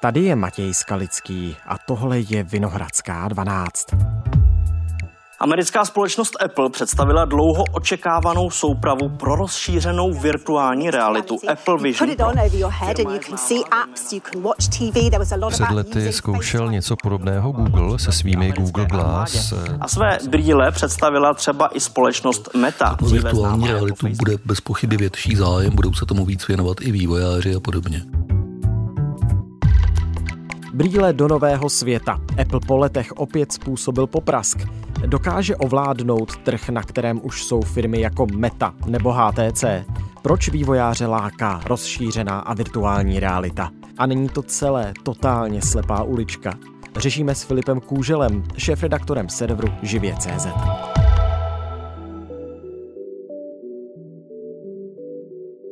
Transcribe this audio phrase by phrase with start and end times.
[0.00, 3.86] Tady je Matěj Skalický a tohle je Vinohradská 12.
[5.40, 12.10] Americká společnost Apple představila dlouho očekávanou soupravu pro rozšířenou virtuální realitu Apple Vision.
[15.48, 19.52] Před lety zkoušel něco podobného Google se svými Google Glass.
[19.80, 22.96] A své brýle představila třeba i společnost Meta.
[23.02, 27.54] O virtuální realitu bude bez pochyby větší zájem, budou se tomu víc věnovat i vývojáři
[27.54, 28.02] a podobně.
[30.78, 32.20] Brýle do nového světa.
[32.40, 34.58] Apple po letech opět způsobil poprask.
[35.06, 39.64] Dokáže ovládnout trh, na kterém už jsou firmy jako Meta nebo HTC.
[40.22, 43.70] Proč vývojáře láká rozšířená a virtuální realita?
[43.98, 46.54] A není to celé totálně slepá ulička.
[46.96, 50.46] Řešíme s Filipem Kůželem, šéf-redaktorem serveru Živě.cz.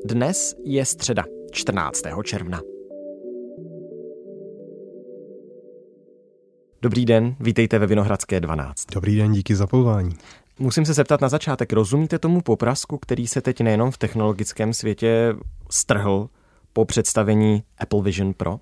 [0.04, 2.02] Dnes je středa, 14.
[2.24, 2.60] června.
[6.87, 8.87] Dobrý den, vítejte ve Vinohradské 12.
[8.92, 10.15] Dobrý den, díky za pozvání.
[10.59, 15.34] Musím se zeptat na začátek, rozumíte tomu poprasku, který se teď nejenom v technologickém světě
[15.70, 16.28] strhl
[16.73, 18.60] po představení Apple Vision Pro?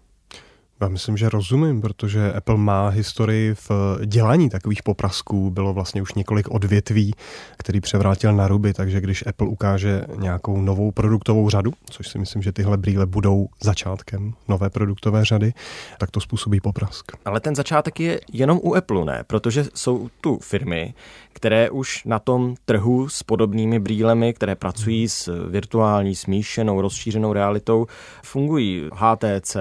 [0.81, 3.71] Já myslím, že rozumím, protože Apple má historii v
[4.07, 5.51] dělání takových poprasků.
[5.51, 7.15] Bylo vlastně už několik odvětví,
[7.57, 12.43] který převrátil na ruby, takže když Apple ukáže nějakou novou produktovou řadu, což si myslím,
[12.43, 15.53] že tyhle brýle budou začátkem nové produktové řady,
[15.99, 17.13] tak to způsobí poprask.
[17.25, 19.25] Ale ten začátek je jenom u Apple, ne?
[19.27, 20.95] Protože jsou tu firmy,
[21.33, 27.87] které už na tom trhu s podobnými brýlemi, které pracují s virtuální, smíšenou, rozšířenou realitou,
[28.23, 29.57] fungují HTC,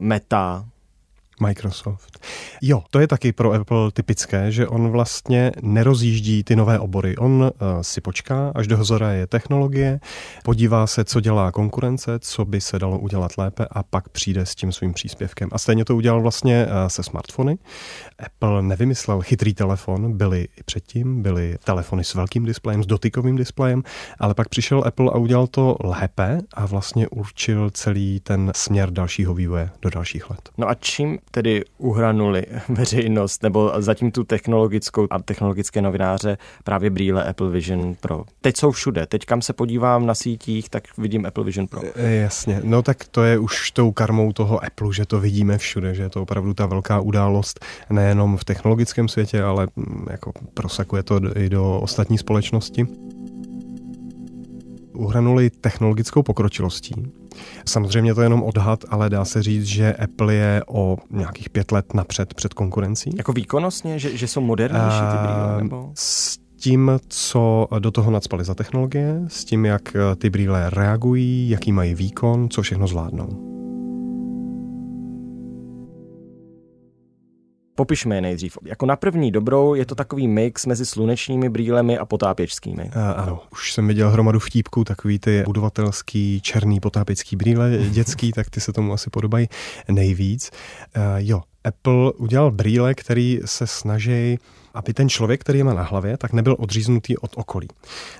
[0.00, 0.64] Meta, 啊，
[1.40, 2.26] Microsoft.
[2.62, 7.16] Jo, to je taky pro Apple typické, že on vlastně nerozjíždí ty nové obory.
[7.16, 7.50] On uh,
[7.82, 10.00] si počká, až do hozora je technologie,
[10.44, 14.54] podívá se, co dělá konkurence, co by se dalo udělat lépe a pak přijde s
[14.54, 15.48] tím svým příspěvkem.
[15.52, 17.58] A stejně to udělal vlastně uh, se smartfony.
[18.18, 23.82] Apple nevymyslel chytrý telefon, byly i předtím, byly telefony s velkým displejem, s dotykovým displejem,
[24.18, 29.34] ale pak přišel Apple a udělal to lépe a vlastně určil celý ten směr dalšího
[29.34, 30.48] vývoje do dalších let.
[30.58, 37.24] No a čím tedy uhranuli veřejnost nebo zatím tu technologickou a technologické novináře právě brýle
[37.24, 38.24] Apple Vision Pro.
[38.40, 39.06] Teď jsou všude.
[39.06, 41.80] Teď kam se podívám na sítích, tak vidím Apple Vision Pro.
[41.94, 42.60] E, jasně.
[42.64, 46.10] No tak to je už tou karmou toho Apple, že to vidíme všude, že je
[46.10, 51.48] to opravdu ta velká událost nejenom v technologickém světě, ale mm, jako prosakuje to i
[51.48, 52.86] do ostatní společnosti
[54.94, 56.94] uhranuli technologickou pokročilostí.
[57.66, 61.72] Samozřejmě to je jenom odhad, ale dá se říct, že Apple je o nějakých pět
[61.72, 63.10] let napřed před konkurencí.
[63.16, 65.62] Jako výkonnostně, že, že jsou modernější ty brýle?
[65.62, 65.90] Nebo?
[65.94, 71.72] S tím, co do toho nadspali za technologie, s tím, jak ty brýle reagují, jaký
[71.72, 73.54] mají výkon, co všechno zvládnou.
[77.74, 78.58] Popišme je nejdřív.
[78.64, 82.82] Jako na první dobrou je to takový mix mezi slunečními brýlemi a potápěčskými.
[82.82, 88.50] Uh, ano, už jsem viděl hromadu vtípků, takový ty budovatelský černý potápěčský brýle dětský, tak
[88.50, 89.48] ty se tomu asi podobají
[89.88, 90.50] nejvíc.
[90.96, 94.38] Uh, jo, Apple udělal brýle, který se snaží
[94.74, 97.68] aby ten člověk, který je má na hlavě, tak nebyl odříznutý od okolí.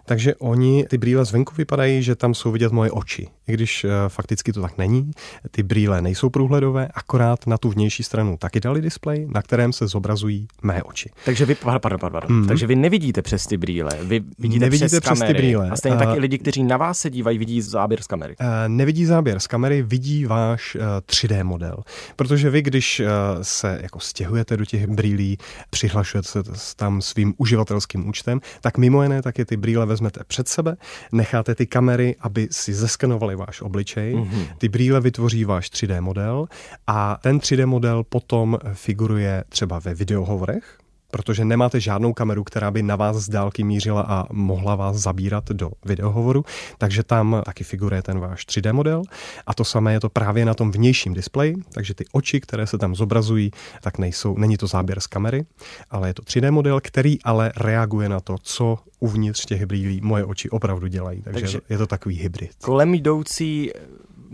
[0.07, 3.29] Takže oni, ty brýle zvenku vypadají, že tam jsou vidět moje oči.
[3.49, 5.11] I když uh, fakticky to tak není,
[5.51, 9.87] ty brýle nejsou průhledové, akorát na tu vnější stranu taky dali displej, na kterém se
[9.87, 11.11] zobrazují mé oči.
[11.25, 12.39] Takže vy, pardon, pardon, pardon.
[12.39, 12.47] Mm.
[12.47, 15.71] Takže vy nevidíte přes ty brýle, vy vidíte Nevidíte přes, přes ty brýle.
[15.71, 18.37] A stejně uh, tak i lidi, kteří na vás se dívají, vidí záběr z kamery.
[18.41, 21.77] Uh, nevidí záběr z kamery, vidí váš uh, 3D model.
[22.17, 23.07] Protože vy, když uh,
[23.43, 25.39] se jako stěhujete do těch brýlí,
[25.71, 26.44] přihlašujete se
[26.77, 30.77] tam svým uživatelským účtem, tak mimo jiné taky ty brýle vezmete před sebe,
[31.13, 34.47] necháte ty kamery, aby si zeskenovaly váš obličej, mm-hmm.
[34.59, 36.47] ty brýle vytvoří váš 3D model
[36.87, 40.84] a ten 3D model potom figuruje třeba ve videohovorech,
[41.15, 45.49] protože nemáte žádnou kameru, která by na vás z dálky mířila a mohla vás zabírat
[45.49, 46.45] do videohovoru,
[46.79, 49.03] takže tam taky figuruje ten váš 3D model.
[49.47, 52.79] A to samé je to právě na tom vnějším displeji, takže ty oči, které se
[52.79, 53.51] tam zobrazují,
[53.83, 55.45] tak nejsou, není to záběr z kamery,
[55.91, 60.25] ale je to 3D model, který ale reaguje na to, co uvnitř těch brýlí moje
[60.25, 62.51] oči opravdu dělají, takže, takže je to takový hybrid.
[62.63, 63.71] Kolem jdoucí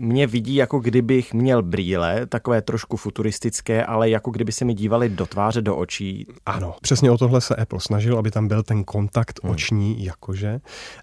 [0.01, 5.09] mě vidí, jako kdybych měl brýle, takové trošku futuristické, ale jako kdyby se mi dívali
[5.09, 6.27] do tváře, do očí.
[6.45, 9.51] Ano, přesně o tohle se Apple snažil, aby tam byl ten kontakt hmm.
[9.51, 10.59] oční, jakože,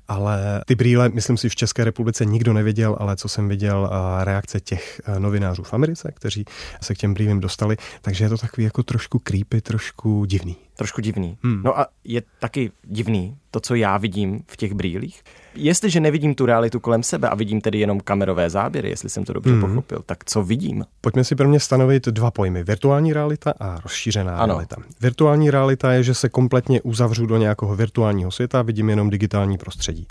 [0.08, 3.90] ale ty brýle, myslím si, v České republice nikdo neviděl, ale co jsem viděl,
[4.24, 6.44] reakce těch novinářů v Americe, kteří
[6.82, 10.56] se k těm brýlím dostali, takže je to takový jako trošku creepy, trošku divný.
[10.78, 11.38] Trošku divný.
[11.42, 11.62] Hmm.
[11.64, 15.22] No a je taky divný to, co já vidím v těch brýlích.
[15.54, 19.32] Jestliže nevidím tu realitu kolem sebe a vidím tedy jenom kamerové záběry, jestli jsem to
[19.32, 19.60] dobře hmm.
[19.60, 20.84] pochopil, tak co vidím?
[21.00, 22.64] Pojďme si pro mě stanovit dva pojmy.
[22.64, 24.52] Virtuální realita a rozšířená ano.
[24.52, 24.76] realita.
[25.00, 30.06] Virtuální realita je, že se kompletně uzavřu do nějakého virtuálního světa, vidím jenom digitální prostředí.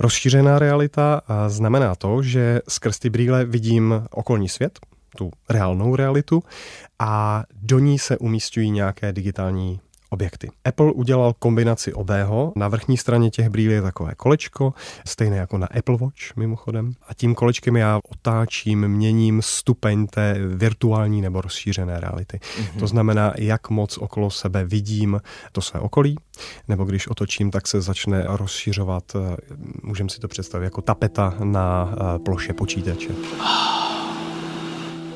[0.00, 4.78] Rozšířená realita znamená to, že skrz ty brýle vidím okolní svět,
[5.16, 6.42] tu reálnou realitu
[6.98, 10.50] a do ní se umístují nějaké digitální objekty.
[10.64, 12.52] Apple udělal kombinaci obého.
[12.56, 14.74] Na vrchní straně těch brýlí je takové kolečko,
[15.06, 16.92] stejné jako na Apple Watch mimochodem.
[17.08, 22.36] A tím kolečkem já otáčím, měním stupeň té virtuální nebo rozšířené reality.
[22.36, 22.78] Mm-hmm.
[22.78, 25.20] To znamená, jak moc okolo sebe vidím
[25.52, 26.16] to své okolí,
[26.68, 29.36] nebo když otočím, tak se začne rozšiřovat, eh,
[29.82, 33.08] můžeme si to představit jako tapeta na eh, ploše počítače.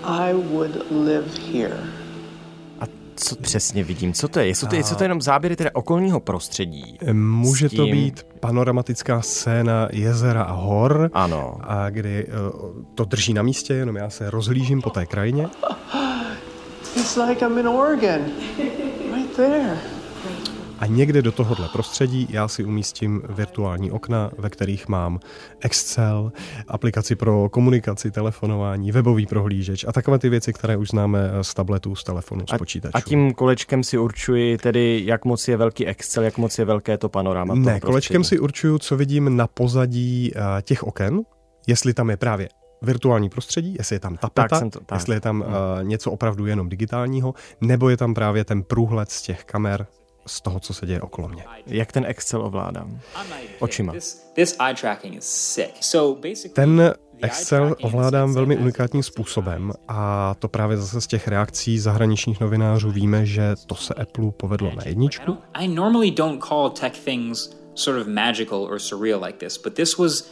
[0.05, 2.01] I would live here
[3.17, 4.12] co přesně vidím?
[4.12, 4.49] Co to je?
[4.49, 6.99] Jsou to, jsou to jenom záběry teda okolního prostředí?
[7.12, 7.76] Může tím...
[7.76, 11.56] to být panoramatická scéna jezera a hor, ano.
[11.61, 15.49] a kdy uh, to drží na místě, jenom já se rozhlížím po té krajině.
[16.97, 18.20] It's like I'm in Oregon.
[19.15, 20.01] Right there.
[20.82, 25.20] A někde do tohohle prostředí já si umístím virtuální okna, ve kterých mám
[25.61, 26.32] Excel,
[26.69, 31.94] aplikaci pro komunikaci, telefonování, webový prohlížeč a takové ty věci, které už známe z tabletů,
[31.94, 32.96] z telefonu, z počítačů.
[32.96, 36.99] A tím kolečkem si určuji tedy, jak moc je velký Excel, jak moc je velké
[36.99, 37.55] to panorama.
[37.55, 41.20] Ne, kolečkem si určuju, co vidím na pozadí eh, těch oken,
[41.67, 42.49] jestli tam je právě
[42.82, 44.96] virtuální prostředí, jestli je tam tapeta, tak to, tak.
[44.96, 45.46] jestli je tam uh,
[45.82, 49.87] něco opravdu jenom digitálního, nebo je tam právě ten průhled z těch kamer,
[50.26, 51.44] z toho, co se děje okolo mě.
[51.66, 53.00] Jak ten Excel ovládám?
[53.58, 53.92] Očima.
[56.52, 62.90] Ten Excel ovládám velmi unikátním způsobem a to právě zase z těch reakcí zahraničních novinářů
[62.90, 65.38] víme, že to se Apple povedlo na jedničku.
[65.54, 69.98] I normally don't call tech things sort of magical or surreal like this, but this
[69.98, 70.30] was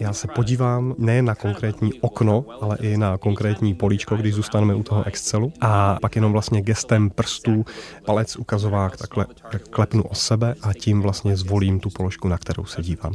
[0.00, 4.82] já se podívám ne na konkrétní okno, ale i na konkrétní políčko, když zůstaneme u
[4.82, 5.52] toho Excelu.
[5.60, 7.64] A pak jenom vlastně gestem prstů
[8.04, 9.26] palec ukazovák takhle
[9.70, 13.12] klepnu o sebe a tím vlastně zvolím tu položku, na kterou se dívám.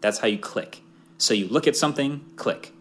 [0.00, 0.82] That's how you click.
[1.18, 2.77] So you look at something, click.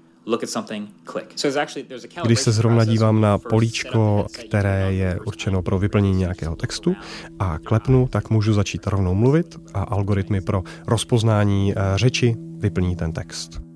[2.26, 6.96] Když se zrovna dívám na políčko, které je určeno pro vyplnění nějakého textu
[7.40, 13.14] a klepnu, tak můžu začít rovnou mluvit a algoritmy pro rozpoznání eh, řeči vyplní ten
[13.14, 13.68] text.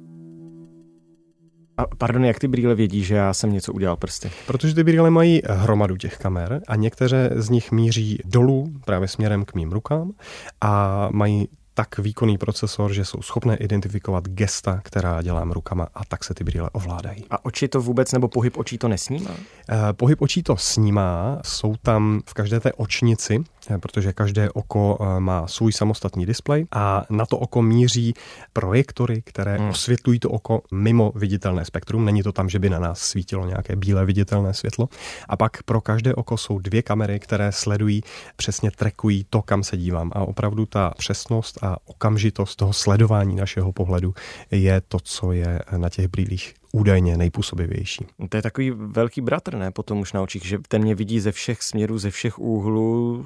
[1.78, 4.32] A pardon, jak ty brýle vědí, že já jsem něco udělal prsty?
[4.48, 9.46] Protože ty brýle mají hromadu těch kamer a některé z nich míří dolů právě směrem
[9.46, 10.12] k mým rukám
[10.62, 11.48] a mají
[11.82, 16.44] tak výkonný procesor, že jsou schopné identifikovat gesta, která dělám rukama a tak se ty
[16.44, 17.26] brýle ovládají.
[17.30, 19.32] A oči to vůbec, nebo pohyb očí to nesnímá?
[19.70, 23.44] Eh, pohyb očí to snímá, jsou tam v každé té očnici,
[23.80, 28.14] protože každé oko eh, má svůj samostatný displej a na to oko míří
[28.54, 29.70] projektory, které hmm.
[29.70, 32.06] osvětlují to oko mimo viditelné spektrum.
[32.06, 34.90] Není to tam, že by na nás svítilo nějaké bílé viditelné světlo.
[35.30, 38.02] A pak pro každé oko jsou dvě kamery, které sledují,
[38.36, 40.12] přesně trekují to, kam se dívám.
[40.16, 44.14] A opravdu ta přesnost a okamžitost toho sledování našeho pohledu
[44.52, 48.06] je to, co je na těch brýlích údajně nejpůsobivější.
[48.30, 49.72] To je takový velký bratr, ne?
[49.72, 53.26] Potom už na očích, že ten mě vidí ze všech směrů, ze všech úhlů,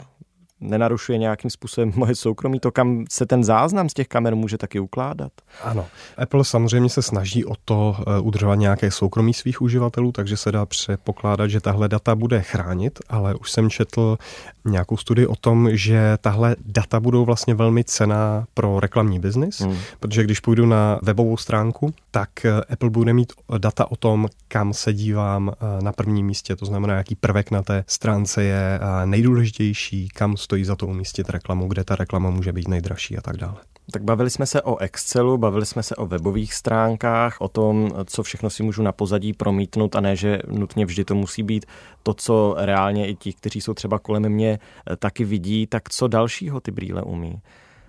[0.61, 4.79] nenarušuje nějakým způsobem moje soukromí, to kam se ten záznam z těch kamer může taky
[4.79, 5.31] ukládat?
[5.63, 5.85] Ano.
[6.17, 10.65] Apple samozřejmě se snaží o to eh, udržovat nějaké soukromí svých uživatelů, takže se dá
[10.65, 14.17] předpokládat, že tahle data bude chránit, ale už jsem četl
[14.65, 19.77] nějakou studii o tom, že tahle data budou vlastně velmi cená pro reklamní biznis, hmm.
[19.99, 24.73] protože když půjdu na webovou stránku, tak eh, Apple bude mít data o tom, kam
[24.73, 30.07] se dívám eh, na prvním místě, to znamená, jaký prvek na té stránce je nejdůležitější,
[30.07, 33.55] kam stojí za to umístit reklamu, kde ta reklama může být nejdražší a tak dále.
[33.91, 38.23] Tak bavili jsme se o Excelu, bavili jsme se o webových stránkách, o tom, co
[38.23, 41.65] všechno si můžu na pozadí promítnout a ne, že nutně vždy to musí být
[42.03, 44.59] to, co reálně i ti, kteří jsou třeba kolem mě,
[44.99, 47.41] taky vidí, tak co dalšího ty brýle umí?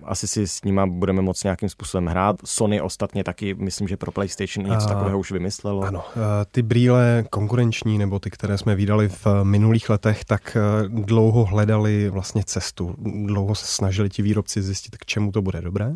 [0.08, 2.36] Asi si s nima budeme moct nějakým způsobem hrát.
[2.44, 5.82] Sony ostatně taky, myslím, že pro PlayStation něco takového už vymyslelo.
[5.82, 6.04] Ano,
[6.50, 10.56] ty brýle konkurenční, nebo ty, které jsme vydali v minulých letech, tak
[10.88, 12.94] dlouho hledali vlastně cestu.
[13.24, 15.92] Dlouho se snažili ti výrobci zjistit, k čemu to bude dobré.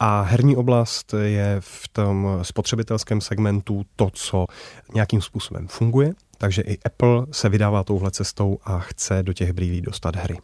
[0.00, 4.46] A herní oblast je v tom spotřebitelském segmentu to, co
[4.94, 6.12] nějakým způsobem funguje.
[6.38, 10.36] Takže i Apple se vydává touhle cestou a chce do těch brýlí dostat hry.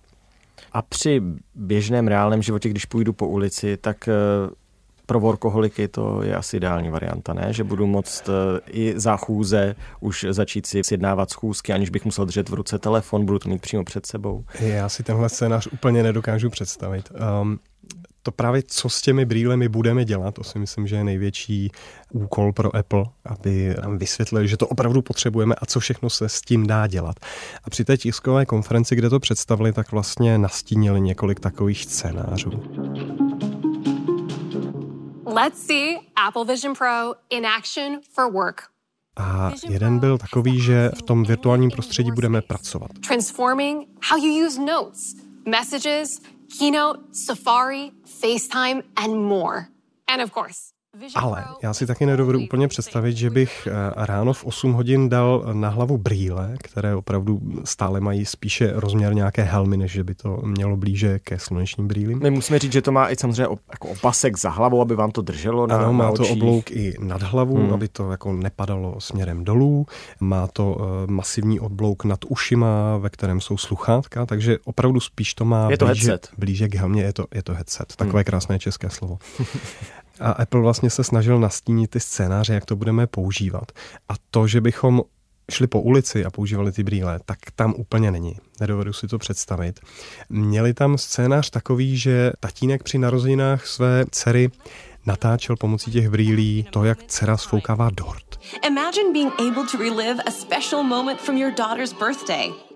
[0.73, 1.23] A při
[1.55, 4.13] běžném reálném životě, když půjdu po ulici, tak eh,
[5.07, 7.53] pro workoholiky to je asi ideální varianta, ne?
[7.53, 12.27] Že budu moct eh, i za chůze už začít si sjednávat schůzky, aniž bych musel
[12.27, 14.45] držet v ruce telefon, budu to mít přímo před sebou.
[14.61, 17.13] Já si tenhle scénář úplně nedokážu představit.
[17.43, 17.59] Um,
[18.23, 21.71] to právě, co s těmi brýlemi budeme dělat, to si myslím, že je největší
[22.13, 26.41] úkol pro Apple, aby nám vysvětlili, že to opravdu potřebujeme a co všechno se s
[26.41, 27.17] tím dá dělat.
[27.65, 32.51] A při té tiskové konferenci, kde to představili, tak vlastně nastínili několik takových scénářů.
[35.27, 35.97] Let's see
[36.29, 38.63] Apple Vision Pro in action for work.
[39.17, 42.91] A jeden byl takový, že v tom virtuálním prostředí budeme pracovat.
[43.07, 45.15] Transforming how you use notes,
[45.49, 46.09] messages,
[46.53, 49.71] Keynote, Safari, FaceTime and more.
[50.07, 50.72] And of course,
[51.15, 55.45] ale já si taky nedovedu úplně představit, že bych eh, ráno v 8 hodin dal
[55.53, 60.41] na hlavu brýle, které opravdu stále mají spíše rozměr nějaké helmy, než že by to
[60.45, 62.19] mělo blíže ke slunečním brýlím.
[62.23, 65.23] My musíme říct, že to má i samozřejmě jako opasek za hlavou, aby vám to
[65.23, 67.75] drželo na, ano, má na to oblouk i nad hlavu, hmm.
[67.75, 69.87] aby to jako nepadalo směrem dolů.
[70.21, 75.45] Má to uh, masivní oblouk nad ušima, ve kterém jsou sluchátka, takže opravdu spíš to
[75.45, 76.39] má je to blíže, headset.
[76.39, 77.03] blíže k helmě.
[77.03, 77.97] Je to, je to headset.
[77.97, 78.25] Takové hmm.
[78.25, 79.19] krásné české slovo.
[80.23, 83.73] A Apple vlastně se snažil nastínit ty scénáře, jak to budeme používat.
[84.09, 85.03] A to, že bychom
[85.51, 88.37] šli po ulici a používali ty brýle, tak tam úplně není.
[88.61, 89.81] Nedovedu si to představit.
[90.29, 94.51] Měli tam scénář takový, že tatínek při narozeninách své dcery
[95.07, 98.41] natáčel pomocí těch brýlí to, jak dcera sfoukává dort.
[98.67, 102.72] Imagine being able to relive a special moment from your daughter's birthday.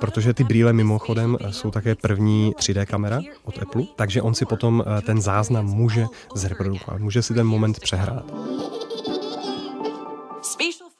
[0.00, 4.84] Protože ty brýle mimochodem jsou také první 3D kamera od Apple, takže on si potom
[4.86, 8.24] eh, ten záznam může zreprodukovat, může si ten moment přehrát.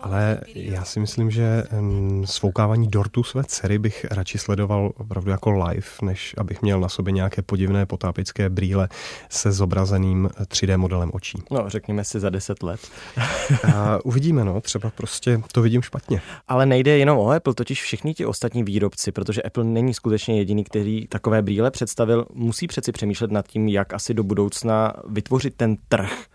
[0.04, 1.64] Ale já si myslím, že
[2.24, 7.12] svoukávání dortu své dcery bych radši sledoval opravdu jako live, než abych měl na sobě
[7.12, 8.88] nějaké podivné potápické brýle
[9.28, 11.42] se zobrazeným 3D modelem očí.
[11.50, 12.80] No, řekněme si za 10 let.
[13.74, 16.20] A uvidíme, no, třeba prostě to vidím špatně.
[16.48, 20.64] Ale nejde jenom o Apple, totiž všichni ti ostatní výrobci, protože Apple není skutečně jediný,
[20.64, 25.76] který takové brýle představil, musí přeci přemýšlet nad tím, jak asi do budoucna vytvořit ten
[25.88, 26.26] trh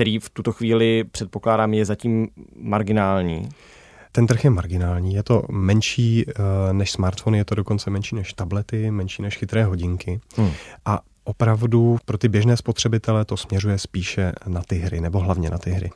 [0.00, 3.48] který v tuto chvíli předpokládám je zatím marginální.
[4.12, 6.32] Ten trh je marginální, je to menší uh,
[6.72, 10.20] než smartfony, je to dokonce menší než tablety, menší než chytré hodinky.
[10.36, 10.50] Hmm.
[10.84, 15.58] A opravdu pro ty běžné spotřebitele to směřuje spíše na ty hry, nebo hlavně na
[15.58, 15.90] ty hry.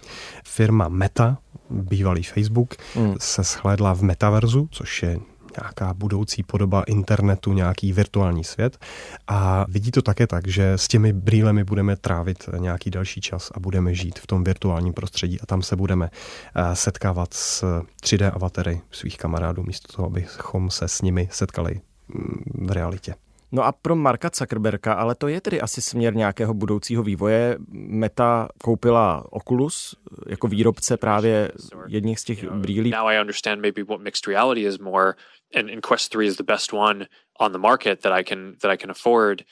[0.44, 1.38] Firma Meta,
[1.70, 3.14] bývalý Facebook, hmm.
[3.20, 5.18] se shlédla v metaverzu, což je
[5.60, 8.78] nějaká budoucí podoba internetu, nějaký virtuální svět.
[9.26, 13.60] A vidí to také tak, že s těmi brýlemi budeme trávit nějaký další čas a
[13.60, 16.10] budeme žít v tom virtuálním prostředí a tam se budeme
[16.54, 17.64] eh, setkávat s
[18.02, 23.14] 3D avatary svých kamarádů, místo toho, abychom se s nimi setkali mm, v realitě.
[23.54, 27.56] No a pro Marka Zuckerberga, ale to je tedy asi směr nějakého budoucího vývoje.
[27.72, 29.96] Meta koupila Oculus
[30.26, 31.52] jako výrobce právě
[31.88, 32.90] jedních z těch brýlí.
[32.90, 35.14] Now I understand maybe what mixed reality is more
[35.58, 37.06] and, and Quest 3 is the best one
[37.40, 39.42] on the market that I can that I can afford.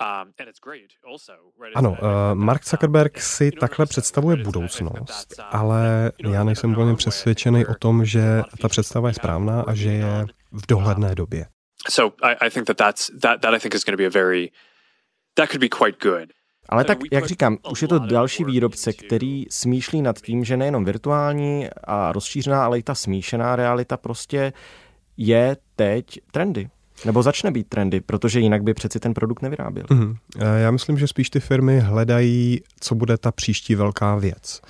[0.00, 0.32] Um,
[1.74, 1.98] ano, uh,
[2.34, 8.68] Mark Zuckerberg si takhle představuje budoucnost, ale já nejsem úplně přesvědčený o tom, že ta
[8.68, 11.46] představa je správná a že je v dohledné době.
[11.90, 14.10] So I, I think that that's that that I think is going to be a
[14.10, 14.50] very
[15.34, 16.32] that could be quite good.
[16.68, 20.84] Ale tak, jak říkám, už je to další výrobce, který smýšlí nad tím, že nejenom
[20.84, 24.52] virtuální a rozšířená, ale i ta smíšená realita prostě
[25.16, 26.68] je teď trendy.
[27.04, 29.86] Nebo začne být trendy, protože jinak by přeci ten produkt nevyráběl.
[29.86, 30.16] Mm-hmm.
[30.56, 34.60] Já myslím, že spíš ty firmy hledají, co bude ta příští velká věc.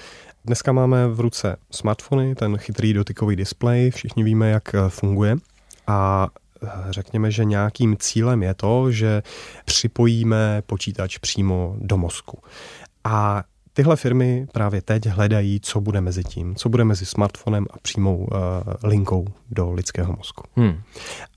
[0.44, 5.36] Dneska máme v ruce smartfony, ten chytrý dotykový displej, všichni víme, jak eh, funguje.
[5.86, 6.28] A
[6.90, 9.22] řekněme, že nějakým cílem je to, že
[9.64, 12.38] připojíme počítač přímo do mozku.
[13.04, 17.78] A Tyhle firmy právě teď hledají, co bude mezi tím, co bude mezi smartfonem a
[17.82, 18.28] přímou uh,
[18.82, 20.44] linkou do lidského mozku.
[20.56, 20.80] Hmm.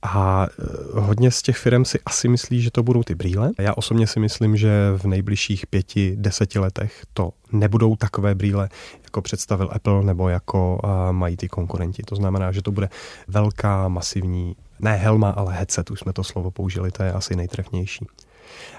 [0.01, 0.47] A
[0.93, 3.51] uh, hodně z těch firm si asi myslí, že to budou ty brýle.
[3.59, 8.69] Já osobně si myslím, že v nejbližších pěti, deseti letech to nebudou takové brýle,
[9.03, 12.03] jako představil Apple nebo jako uh, mají ty konkurenti.
[12.03, 12.89] To znamená, že to bude
[13.27, 18.05] velká, masivní, ne helma, ale headset, už jsme to slovo použili, to je asi nejtrefnější.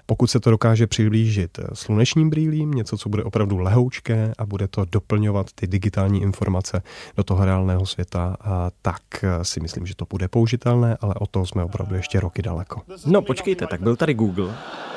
[0.06, 4.84] Pokud se to dokáže přiblížit slunečním brýlím, něco, co bude opravdu lehoučké a bude to
[4.84, 6.82] doplňovat ty digitální informace
[7.16, 8.36] do toho reálného světa,
[8.82, 9.02] tak
[9.42, 12.82] si myslím, že to bude použitelné, ale o to jsme opravdu ještě roky daleko.
[13.06, 14.54] No počkejte, tak byl tady Google.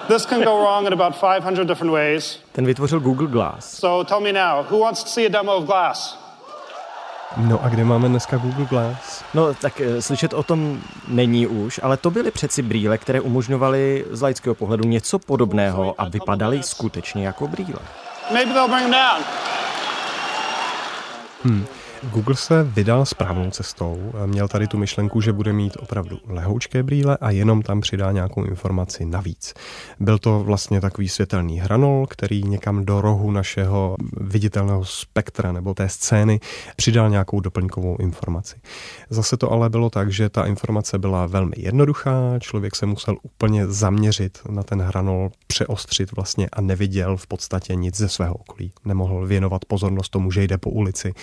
[0.07, 2.39] This can go wrong in about 500 different ways.
[2.51, 3.79] Ten vytvořil Google Glass.
[3.79, 6.28] So tell me now, who wants to see a demo of Glass?
[7.37, 9.23] No a kde máme dneska Google Glass?
[9.33, 14.05] No tak eh, slyšet o tom není už, ale to byly přeci brýle, které umožňovaly
[14.11, 17.79] z laického pohledu něco podobného a vypadaly skutečně jako brýle.
[18.33, 19.23] maybe they'll bring them down.
[21.43, 21.65] Hmm.
[22.03, 24.11] Google se vydal správnou cestou.
[24.25, 28.43] Měl tady tu myšlenku, že bude mít opravdu lehoučké brýle a jenom tam přidá nějakou
[28.43, 29.53] informaci navíc.
[29.99, 35.89] Byl to vlastně takový světelný hranol, který někam do rohu našeho viditelného spektra nebo té
[35.89, 36.39] scény
[36.75, 38.55] přidal nějakou doplňkovou informaci.
[39.09, 43.67] Zase to ale bylo tak, že ta informace byla velmi jednoduchá, člověk se musel úplně
[43.67, 48.71] zaměřit na ten hranol, přeostřit vlastně a neviděl v podstatě nic ze svého okolí.
[48.85, 51.13] Nemohl věnovat pozornost tomu, že jde po ulici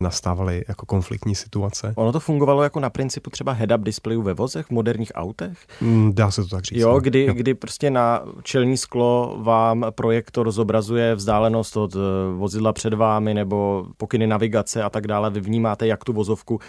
[0.00, 1.92] na nastávaly jako konfliktní situace.
[1.96, 5.58] Ono to fungovalo jako na principu třeba head-up displejů ve vozech, v moderních autech?
[5.80, 6.78] Mm, dá se to tak říct.
[6.78, 7.00] Jo, no.
[7.00, 7.34] kdy, jo.
[7.34, 11.98] kdy prostě na čelní sklo vám projektor zobrazuje vzdálenost od eh,
[12.36, 15.30] vozidla před vámi nebo pokyny navigace a tak dále.
[15.30, 16.60] Vy vnímáte, jak tu vozovku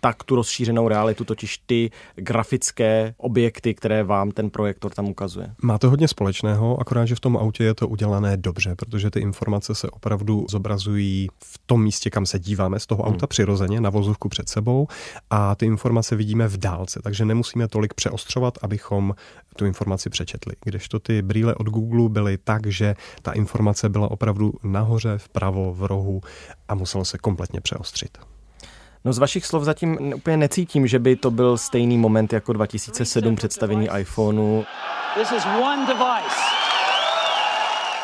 [0.00, 5.54] tak tu rozšířenou realitu, totiž ty grafické objekty, které vám ten projektor tam ukazuje.
[5.62, 9.20] Má to hodně společného, akorát, že v tom autě je to udělané dobře, protože ty
[9.20, 13.28] informace se opravdu zobrazují v tom místě, kam se díváme z toho auta hmm.
[13.28, 14.88] přirozeně, na vozovku před sebou
[15.30, 19.14] a ty informace vidíme v dálce, takže nemusíme tolik přeostřovat, abychom
[19.56, 20.54] tu informaci přečetli.
[20.64, 25.84] Kdežto ty brýle od Google byly tak, že ta informace byla opravdu nahoře, vpravo, v
[25.84, 26.20] rohu
[26.68, 28.18] a muselo se kompletně přeostřit.
[29.04, 33.36] No z vašich slov zatím úplně necítím, že by to byl stejný moment jako 2007
[33.36, 34.62] představení iPhoneu.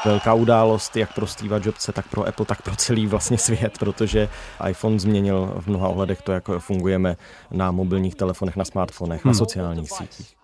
[0.04, 4.28] Velká událost jak pro Steve Jobse, tak pro Apple, tak pro celý vlastně svět, protože
[4.68, 7.16] iPhone změnil v mnoha ohledech to, jak fungujeme
[7.50, 9.30] na mobilních telefonech, na smartfonech, hmm.
[9.30, 10.34] na sociálních sítích.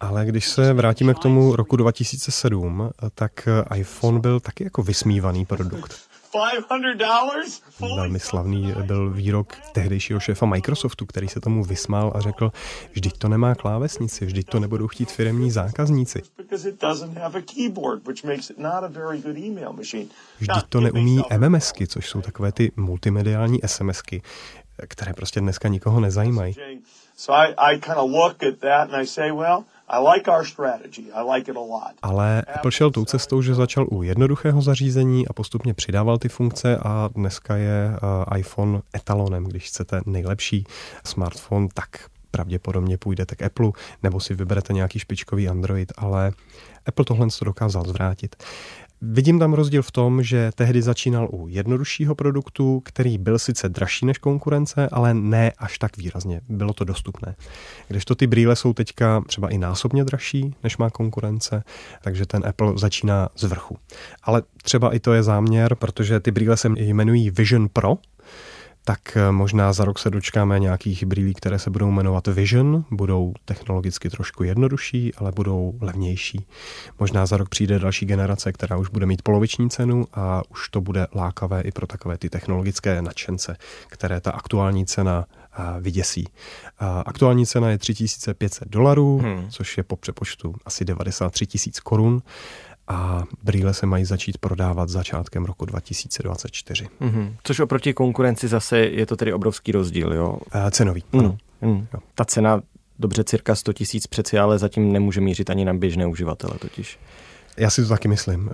[0.00, 6.13] Ale když se vrátíme k tomu roku 2007, tak iPhone byl taky jako vysmívaný produkt.
[7.96, 12.52] Velmi slavný byl výrok tehdejšího šéfa Microsoftu, který se tomu vysmál a řekl,
[12.92, 16.22] vždyť to nemá klávesnici, vždyť to nebudou chtít firemní zákazníci.
[20.38, 24.22] Vždyť to neumí MMSky, což jsou takové ty multimediální SMSky,
[24.88, 26.56] které prostě dneska nikoho nezajímají.
[27.16, 29.64] So I, I kind of look at that and I say, well,
[32.02, 36.78] ale Apple šel tou cestou, že začal u jednoduchého zařízení a postupně přidával ty funkce
[36.78, 39.44] a dneska je uh, iPhone etalonem.
[39.44, 40.66] Když chcete nejlepší
[41.04, 41.88] smartphone, tak
[42.30, 43.70] pravděpodobně půjdete k Apple
[44.02, 46.32] nebo si vyberete nějaký špičkový Android, ale
[46.86, 48.36] Apple tohle dokázal zvrátit.
[49.02, 54.06] Vidím tam rozdíl v tom, že tehdy začínal u jednoduššího produktu, který byl sice dražší
[54.06, 56.40] než konkurence, ale ne až tak výrazně.
[56.48, 57.36] Bylo to dostupné.
[57.88, 61.64] Kdežto ty brýle jsou teďka třeba i násobně dražší, než má konkurence,
[62.02, 63.76] takže ten Apple začíná z vrchu.
[64.22, 67.98] Ale třeba i to je záměr, protože ty brýle se jmenují Vision Pro,
[68.84, 73.34] tak eh, možná za rok se dočkáme nějakých brýlí, které se budou jmenovat Vision, budou
[73.44, 76.46] technologicky trošku jednodušší, ale budou levnější.
[76.98, 80.80] Možná za rok přijde další generace, která už bude mít poloviční cenu a už to
[80.80, 83.56] bude lákavé i pro takové ty technologické nadšence,
[83.88, 86.28] které ta aktuální cena eh, vyděsí.
[87.06, 89.50] Aktuální cena je 3500 dolarů, hmm.
[89.50, 92.22] což je po přepočtu asi 93 tisíc korun
[92.88, 96.88] a brýle se mají začít prodávat začátkem roku 2024.
[97.00, 97.34] Mm-hmm.
[97.44, 100.38] Což oproti konkurenci zase je to tedy obrovský rozdíl, jo?
[100.50, 101.20] A cenový, mm.
[101.20, 101.36] ano.
[101.60, 101.86] Mm.
[102.14, 102.62] Ta cena
[102.98, 106.98] dobře cirka 100 tisíc přeci, ale zatím nemůže mířit ani na běžné uživatele totiž.
[107.56, 108.50] Já si to taky myslím.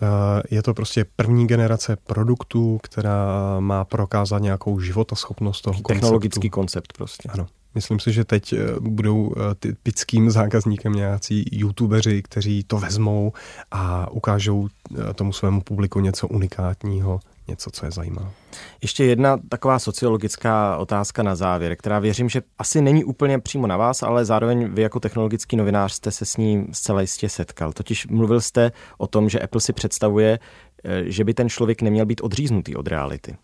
[0.51, 3.27] Je to prostě první generace produktů, která
[3.61, 7.29] má prokázat nějakou životaschopnost toho Technologický koncept prostě.
[7.29, 7.47] Ano.
[7.75, 13.33] Myslím si, že teď eh, budou eh, typickým zákazníkem nějací youtubeři, kteří to vezmou
[13.71, 18.31] a ukážou eh, tomu svému publiku něco unikátního, něco, co je zajímá.
[18.83, 23.77] Ještě jedna taková sociologická otázka na závěr, která věřím, že asi není úplně přímo na
[23.77, 27.73] vás, ale zároveň vy jako technologický novinář jste se s ním zcela jistě setkal.
[27.73, 30.39] Totiž mluvil jste o tom, že Apple si představuje,
[31.05, 33.37] že by ten člověk neměl být odříznutý od reality.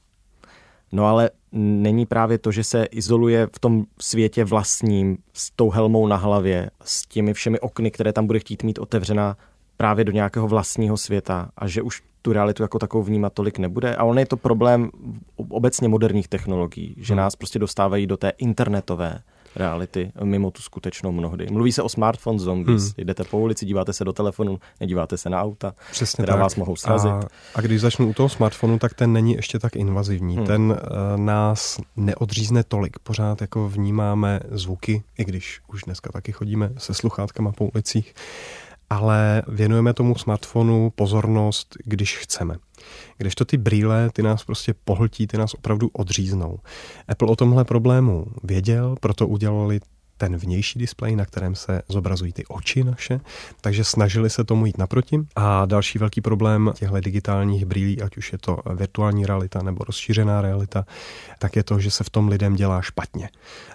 [0.92, 6.06] No ale není právě to, že se izoluje v tom světě vlastním, s tou helmou
[6.06, 9.36] na hlavě, s těmi všemi okny, které tam bude chtít mít otevřená
[9.76, 13.96] právě do nějakého vlastního světa a že už tu realitu jako takovou vnímat tolik nebude.
[13.96, 14.90] A on je to problém
[15.36, 17.18] obecně moderních technologií, že hmm.
[17.18, 19.18] nás prostě dostávají do té internetové
[19.56, 21.46] reality mimo tu skutečnou mnohdy.
[21.50, 22.82] Mluví se o smartphone zombies.
[22.82, 22.92] Hmm.
[22.98, 26.42] Jdete po ulici, díváte se do telefonu, nedíváte se na auta, Přesně která tak.
[26.42, 27.10] vás mohou srazit.
[27.10, 27.20] A,
[27.54, 30.36] a když začnu u toho smartphonu, tak ten není ještě tak invazivní.
[30.36, 30.46] Hmm.
[30.46, 30.76] Ten uh,
[31.20, 32.98] nás neodřízne tolik.
[32.98, 38.14] Pořád jako vnímáme zvuky, i když už dneska taky chodíme se sluchátkama po ulicích
[38.90, 42.56] ale věnujeme tomu smartphonu pozornost, když chceme.
[43.18, 46.58] Kdežto ty brýle, ty nás prostě pohltí, ty nás opravdu odříznou.
[47.08, 49.80] Apple o tomhle problému věděl, proto udělali
[50.18, 53.20] ten vnější displej, na kterém se zobrazují ty oči naše,
[53.60, 55.20] takže snažili se tomu jít naproti.
[55.36, 60.42] A další velký problém těchto digitálních brýlí, ať už je to virtuální realita nebo rozšířená
[60.42, 60.86] realita,
[61.38, 63.28] tak je to, že se v tom lidem dělá špatně.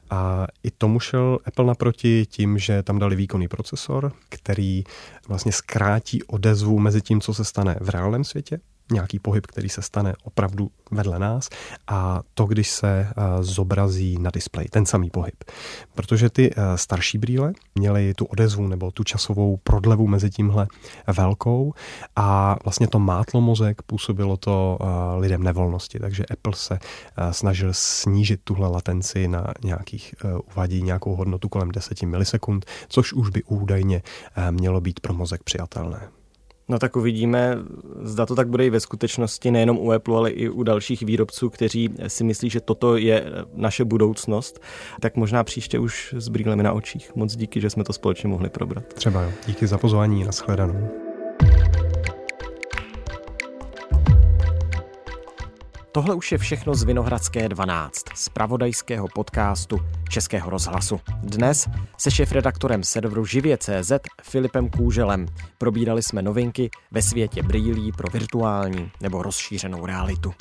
[0.10, 4.84] A i tomu šel Apple naproti tím, že tam dali výkonný procesor, který
[5.28, 8.60] vlastně zkrátí odezvu mezi tím, co se stane v reálném světě
[8.92, 11.50] nějaký pohyb, který se stane opravdu vedle nás
[11.88, 15.44] a to, když se eh, zobrazí na displeji, ten samý pohyb.
[15.96, 20.68] Protože ty eh, starší brýle měly tu odezvu nebo tu časovou prodlevu mezi tímhle
[21.08, 21.74] velkou
[22.16, 24.86] a vlastně to mátlo mozek, působilo to eh,
[25.20, 26.80] lidem nevolnosti, takže Apple se
[27.32, 30.16] snažil snížit tuhle latenci na nějakých,
[30.54, 34.02] uvádí nějakou hodnotu kolem 10 milisekund, což už by údajně
[34.52, 36.21] mělo být pro mozek přijatelné.
[36.72, 37.58] No tak uvidíme,
[38.02, 41.50] zda to tak bude i ve skutečnosti, nejenom u Apple, ale i u dalších výrobců,
[41.50, 44.62] kteří si myslí, že toto je naše budoucnost.
[45.00, 47.16] Tak možná příště už s brýlemi na očích.
[47.16, 48.94] Moc díky, že jsme to společně mohli probrat.
[48.94, 49.32] Třeba jo.
[49.48, 50.24] Díky za pozvání.
[50.24, 51.11] Naschledanou.
[55.94, 61.00] Tohle už je všechno z Vinohradské 12, z pravodajského podcastu Českého rozhlasu.
[61.24, 63.92] Dnes se šéf-redaktorem serveru Živě.cz
[64.24, 65.26] Filipem Kůželem
[65.58, 70.34] probírali jsme novinky ve světě brýlí pro virtuální nebo rozšířenou realitu.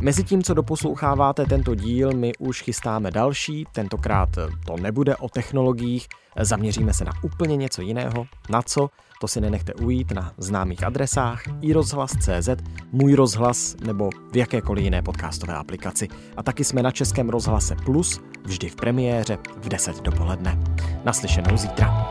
[0.00, 4.28] Mezitím, co doposloucháváte tento díl, my už chystáme další, tentokrát
[4.66, 6.06] to nebude o technologiích,
[6.40, 8.26] zaměříme se na úplně něco jiného.
[8.50, 8.88] Na co?
[9.20, 12.48] To si nenechte ujít na známých adresách iRozhlas.cz,
[12.92, 16.08] Můj rozhlas nebo v jakékoliv jiné podcastové aplikaci.
[16.36, 20.58] A taky jsme na Českém rozhlase Plus, vždy v premiéře v 10 dopoledne.
[21.04, 22.08] Naslyšenou zítra.